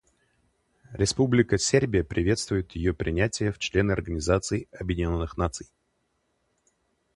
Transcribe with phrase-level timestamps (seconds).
[0.95, 5.67] Республика Сербия приветствует ее принятие в члены Организации Объединенных Наций.